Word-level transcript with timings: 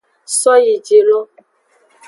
Soyijilo. 0.39 1.19